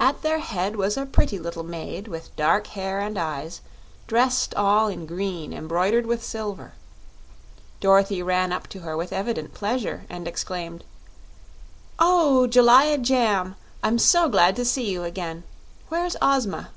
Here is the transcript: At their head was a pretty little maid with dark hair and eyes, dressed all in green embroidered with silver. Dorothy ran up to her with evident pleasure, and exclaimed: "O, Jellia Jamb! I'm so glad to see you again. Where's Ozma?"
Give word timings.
At 0.00 0.22
their 0.22 0.38
head 0.38 0.76
was 0.76 0.96
a 0.96 1.04
pretty 1.04 1.38
little 1.38 1.62
maid 1.62 2.08
with 2.08 2.34
dark 2.36 2.68
hair 2.68 3.00
and 3.00 3.18
eyes, 3.18 3.60
dressed 4.06 4.54
all 4.54 4.88
in 4.88 5.04
green 5.04 5.52
embroidered 5.52 6.06
with 6.06 6.24
silver. 6.24 6.72
Dorothy 7.78 8.22
ran 8.22 8.50
up 8.50 8.66
to 8.68 8.80
her 8.80 8.96
with 8.96 9.12
evident 9.12 9.52
pleasure, 9.52 10.06
and 10.08 10.26
exclaimed: 10.26 10.84
"O, 11.98 12.46
Jellia 12.50 12.96
Jamb! 12.96 13.56
I'm 13.82 13.98
so 13.98 14.26
glad 14.30 14.56
to 14.56 14.64
see 14.64 14.90
you 14.90 15.04
again. 15.04 15.42
Where's 15.90 16.16
Ozma?" 16.22 16.70